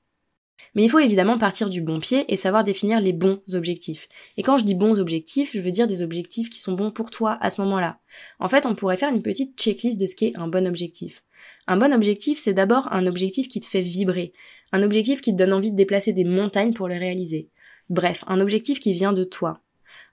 Mais 0.73 0.83
il 0.83 0.89
faut 0.89 0.99
évidemment 0.99 1.37
partir 1.37 1.69
du 1.69 1.81
bon 1.81 1.99
pied 1.99 2.25
et 2.31 2.37
savoir 2.37 2.63
définir 2.63 2.99
les 2.99 3.13
bons 3.13 3.41
objectifs. 3.53 4.07
Et 4.37 4.43
quand 4.43 4.57
je 4.57 4.65
dis 4.65 4.75
bons 4.75 4.99
objectifs, 4.99 5.51
je 5.53 5.61
veux 5.61 5.71
dire 5.71 5.87
des 5.87 6.01
objectifs 6.01 6.49
qui 6.49 6.59
sont 6.59 6.73
bons 6.73 6.91
pour 6.91 7.11
toi 7.11 7.37
à 7.41 7.49
ce 7.49 7.61
moment-là. 7.61 7.99
En 8.39 8.49
fait, 8.49 8.65
on 8.65 8.75
pourrait 8.75 8.97
faire 8.97 9.13
une 9.13 9.21
petite 9.21 9.57
checklist 9.57 9.97
de 9.97 10.05
ce 10.05 10.15
qu'est 10.15 10.35
un 10.35 10.47
bon 10.47 10.65
objectif. 10.65 11.24
Un 11.67 11.77
bon 11.77 11.93
objectif, 11.93 12.39
c'est 12.39 12.53
d'abord 12.53 12.91
un 12.91 13.07
objectif 13.07 13.49
qui 13.49 13.59
te 13.59 13.65
fait 13.65 13.81
vibrer, 13.81 14.33
un 14.71 14.83
objectif 14.83 15.21
qui 15.21 15.31
te 15.31 15.37
donne 15.37 15.53
envie 15.53 15.71
de 15.71 15.75
déplacer 15.75 16.13
des 16.13 16.23
montagnes 16.23 16.73
pour 16.73 16.87
le 16.87 16.95
réaliser. 16.95 17.49
Bref, 17.89 18.23
un 18.27 18.39
objectif 18.39 18.79
qui 18.79 18.93
vient 18.93 19.13
de 19.13 19.23
toi. 19.23 19.61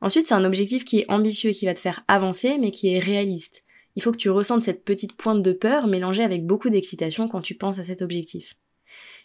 Ensuite, 0.00 0.26
c'est 0.26 0.35
un 0.35 0.44
objectif 0.44 0.85
qui 0.85 1.00
est 1.00 1.11
ambitieux 1.11 1.52
qui 1.52 1.66
va 1.66 1.75
te 1.75 1.78
faire 1.78 2.04
avancer, 2.09 2.59
mais 2.59 2.71
qui 2.71 2.88
est 2.88 2.99
réaliste. 2.99 3.62
Il 3.97 4.02
faut 4.02 4.12
que 4.12 4.16
tu 4.16 4.30
ressentes 4.30 4.64
cette 4.64 4.85
petite 4.85 5.12
pointe 5.12 5.42
de 5.42 5.52
peur 5.52 5.87
mélangée 5.87 6.23
avec 6.23 6.47
beaucoup 6.47 6.71
d'excitation 6.71 7.28
quand 7.28 7.42
tu 7.42 7.54
penses 7.54 7.78
à 7.78 7.85
cet 7.85 8.02
objectif. 8.02 8.54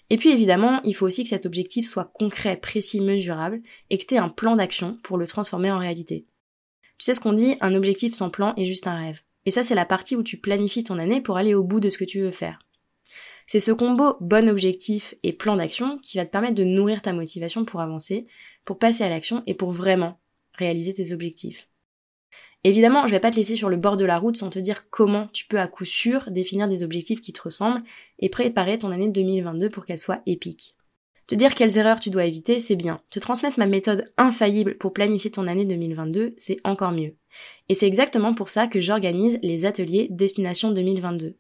Et 0.10 0.18
puis 0.18 0.30
évidemment, 0.30 0.82
il 0.84 0.96
faut 0.96 1.06
aussi 1.06 1.24
que 1.24 1.30
cet 1.30 1.46
objectif 1.46 1.90
soit 1.90 2.12
concret, 2.14 2.58
précis, 2.58 3.02
mesurable, 3.02 3.62
et 3.90 3.98
que 3.98 4.06
tu 4.06 4.16
aies 4.16 4.20
un 4.20 4.30
plan 4.30 4.56
d'action 4.56 4.98
pour 5.04 5.18
le 5.18 5.28
transformer 5.28 5.72
en 5.72 5.80
réalité. 5.80 6.26
Tu 6.98 7.06
sais 7.06 7.14
ce 7.14 7.20
qu'on 7.20 7.34
dit, 7.34 7.56
un 7.62 7.76
objectif 7.76 8.14
sans 8.14 8.30
plan 8.30 8.54
est 8.56 8.66
juste 8.66 8.88
un 8.88 8.98
rêve. 8.98 9.20
Et 9.48 9.52
ça, 9.52 9.64
c'est 9.64 9.76
la 9.76 9.86
partie 9.86 10.18
où 10.18 10.24
tu 10.24 10.36
planifies 10.36 10.84
ton 10.84 11.00
année 11.00 11.22
pour 11.22 11.38
aller 11.38 11.54
au 11.54 11.64
bout 11.64 11.80
de 11.80 11.90
ce 11.90 11.98
que 11.98 12.04
tu 12.04 12.20
veux 12.20 12.32
faire. 12.32 12.60
C'est 13.48 13.62
ce 13.62 13.72
combo 13.72 14.18
bon 14.20 14.50
objectif 14.50 15.16
et 15.24 15.32
plan 15.32 15.56
d'action 15.56 16.00
qui 16.00 16.18
va 16.18 16.26
te 16.26 16.32
permettre 16.32 16.56
de 16.56 16.66
nourrir 16.66 17.02
ta 17.02 17.14
motivation 17.14 17.64
pour 17.64 17.80
avancer, 17.80 18.28
pour 18.66 18.78
passer 18.78 19.06
à 19.06 19.10
l'action 19.10 19.44
et 19.48 19.54
pour 19.54 19.72
vraiment 19.72 20.20
réaliser 20.52 20.94
tes 20.94 21.14
objectifs. 21.14 21.70
Évidemment, 22.66 23.08
je 23.08 23.12
vais 23.12 23.22
pas 23.22 23.32
te 23.32 23.38
laisser 23.38 23.56
sur 23.56 23.70
le 23.70 23.78
bord 23.78 23.96
de 23.96 24.04
la 24.04 24.18
route 24.18 24.36
sans 24.36 24.50
te 24.50 24.60
dire 24.60 24.90
comment 24.90 25.30
tu 25.32 25.48
peux 25.48 25.62
à 25.62 25.70
coup 25.70 25.86
sûr 25.86 26.30
définir 26.30 26.68
des 26.68 26.84
objectifs 26.84 27.22
qui 27.22 27.32
te 27.32 27.42
ressemblent 27.42 27.84
et 28.20 28.28
préparer 28.28 28.78
ton 28.78 28.92
année 28.92 29.08
2022 29.08 29.70
pour 29.70 29.86
qu'elle 29.86 29.98
soit 29.98 30.24
épique. 30.26 30.76
Te 31.26 31.36
dire 31.36 31.56
quelles 31.56 31.78
erreurs 31.78 32.02
tu 32.02 32.10
dois 32.10 32.26
éviter, 32.26 32.60
c'est 32.60 32.76
bien. 32.76 33.00
Te 33.10 33.20
transmettre 33.20 33.60
ma 33.60 33.68
méthode 33.68 34.12
infaillible 34.18 34.78
pour 34.78 34.92
planifier 34.92 35.32
ton 35.32 35.48
année 35.48 35.64
2022, 35.64 36.34
c'est 36.36 36.58
encore 36.66 36.92
mieux. 36.92 37.16
Et 37.70 37.76
c'est 37.76 37.88
exactement 37.88 38.34
pour 38.34 38.50
ça 38.50 38.68
que 38.68 38.82
j'organise 38.82 39.40
les 39.44 39.66
ateliers 39.66 40.08
Destination 40.10 40.72
2022. 40.72 41.36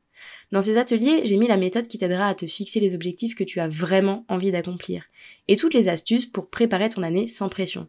Dans 0.52 0.62
ces 0.62 0.78
ateliers, 0.78 1.22
j'ai 1.26 1.38
mis 1.38 1.48
la 1.48 1.58
méthode 1.58 1.88
qui 1.88 1.98
t'aidera 1.98 2.28
à 2.28 2.36
te 2.36 2.48
fixer 2.48 2.80
les 2.80 2.96
objectifs 2.96 3.36
que 3.36 3.44
tu 3.44 3.60
as 3.60 3.68
vraiment 3.68 4.26
envie 4.30 4.52
d'accomplir 4.52 5.04
et 5.48 5.58
toutes 5.58 5.74
les 5.74 5.90
astuces 5.90 6.26
pour 6.26 6.50
préparer 6.50 6.90
ton 6.90 7.04
année 7.04 7.28
sans 7.28 7.50
pression. 7.50 7.88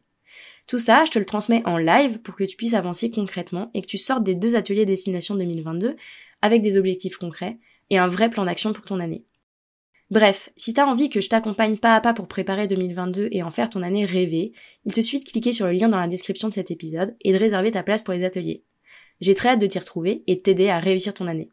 Tout 0.67 0.79
ça, 0.79 1.05
je 1.05 1.11
te 1.11 1.19
le 1.19 1.25
transmets 1.25 1.62
en 1.65 1.79
live 1.79 2.19
pour 2.19 2.35
que 2.35 2.45
tu 2.45 2.57
puisses 2.57 2.75
avancer 2.75 3.11
concrètement 3.11 3.71
et 3.75 3.81
que 3.81 3.87
tu 3.87 3.97
sortes 3.97 4.25
des 4.25 4.35
deux 4.35 4.55
ateliers 4.55 4.87
Destination 4.87 5.35
2022 5.35 5.97
avec 6.43 6.62
des 6.62 6.77
objectifs 6.77 7.17
concrets 7.17 7.59
et 7.91 7.99
un 7.99 8.07
vrai 8.07 8.29
plan 8.29 8.45
d'action 8.45 8.73
pour 8.73 8.85
ton 8.85 9.00
année. 9.00 9.25
Bref, 10.11 10.49
si 10.57 10.73
t'as 10.73 10.87
envie 10.87 11.11
que 11.11 11.21
je 11.21 11.29
t'accompagne 11.29 11.77
pas 11.77 11.95
à 11.95 12.00
pas 12.00 12.15
pour 12.15 12.29
préparer 12.29 12.67
2022 12.67 13.29
et 13.31 13.43
en 13.43 13.50
faire 13.50 13.69
ton 13.69 13.83
année 13.83 14.07
rêvée, 14.07 14.53
il 14.87 14.95
te 14.95 15.03
suffit 15.03 15.21
de 15.21 15.29
cliquer 15.29 15.53
sur 15.53 15.67
le 15.67 15.73
lien 15.73 15.88
dans 15.88 16.00
la 16.00 16.09
description 16.09 16.49
de 16.49 16.55
cet 16.55 16.71
épisode 16.71 17.15
et 17.21 17.33
de 17.33 17.38
réserver 17.38 17.71
ta 17.71 17.83
place 17.83 18.00
pour 18.00 18.15
les 18.15 18.25
ateliers. 18.25 18.65
J'ai 19.21 19.35
très 19.35 19.50
hâte 19.50 19.61
de 19.61 19.67
t'y 19.67 19.79
retrouver 19.79 20.23
et 20.27 20.37
de 20.37 20.41
t'aider 20.41 20.71
à 20.71 20.79
réussir 20.79 21.12
ton 21.12 21.27
année. 21.27 21.50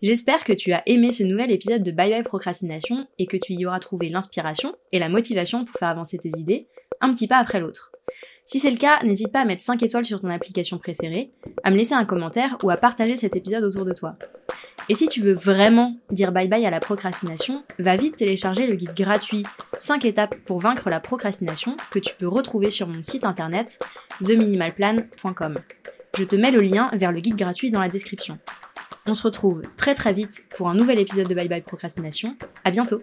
J'espère 0.00 0.44
que 0.44 0.52
tu 0.52 0.72
as 0.72 0.82
aimé 0.86 1.12
ce 1.12 1.22
nouvel 1.22 1.50
épisode 1.50 1.82
de 1.82 1.90
Bye 1.90 2.10
Bye 2.10 2.24
Procrastination 2.24 3.06
et 3.18 3.26
que 3.26 3.36
tu 3.36 3.52
y 3.52 3.66
auras 3.66 3.80
trouvé 3.80 4.08
l'inspiration 4.08 4.74
et 4.92 4.98
la 4.98 5.08
motivation 5.08 5.64
pour 5.64 5.78
faire 5.78 5.88
avancer 5.88 6.18
tes 6.18 6.30
idées 6.38 6.68
un 7.00 7.12
petit 7.12 7.26
pas 7.26 7.38
après 7.38 7.60
l'autre. 7.60 7.93
Si 8.44 8.60
c'est 8.60 8.70
le 8.70 8.76
cas, 8.76 9.02
n'hésite 9.02 9.32
pas 9.32 9.40
à 9.40 9.44
mettre 9.44 9.62
5 9.62 9.82
étoiles 9.82 10.04
sur 10.04 10.20
ton 10.20 10.28
application 10.28 10.78
préférée, 10.78 11.30
à 11.62 11.70
me 11.70 11.76
laisser 11.76 11.94
un 11.94 12.04
commentaire 12.04 12.58
ou 12.62 12.70
à 12.70 12.76
partager 12.76 13.16
cet 13.16 13.36
épisode 13.36 13.64
autour 13.64 13.84
de 13.84 13.92
toi. 13.92 14.16
Et 14.90 14.94
si 14.94 15.08
tu 15.08 15.22
veux 15.22 15.32
vraiment 15.32 15.96
dire 16.10 16.30
bye 16.30 16.46
bye 16.46 16.66
à 16.66 16.70
la 16.70 16.80
procrastination, 16.80 17.64
va 17.78 17.96
vite 17.96 18.16
télécharger 18.16 18.66
le 18.66 18.74
guide 18.74 18.94
gratuit 18.94 19.44
5 19.78 20.04
étapes 20.04 20.36
pour 20.44 20.58
vaincre 20.58 20.90
la 20.90 21.00
procrastination 21.00 21.76
que 21.90 21.98
tu 21.98 22.14
peux 22.14 22.28
retrouver 22.28 22.68
sur 22.68 22.86
mon 22.86 23.02
site 23.02 23.24
internet 23.24 23.78
theminimalplan.com. 24.20 25.54
Je 26.18 26.24
te 26.24 26.36
mets 26.36 26.50
le 26.50 26.60
lien 26.60 26.90
vers 26.92 27.12
le 27.12 27.20
guide 27.20 27.36
gratuit 27.36 27.70
dans 27.70 27.80
la 27.80 27.88
description. 27.88 28.38
On 29.06 29.14
se 29.14 29.22
retrouve 29.22 29.62
très 29.76 29.94
très 29.94 30.12
vite 30.12 30.42
pour 30.54 30.68
un 30.68 30.74
nouvel 30.74 30.98
épisode 30.98 31.28
de 31.28 31.34
Bye 31.34 31.48
Bye 31.48 31.62
Procrastination. 31.62 32.36
À 32.62 32.70
bientôt! 32.70 33.02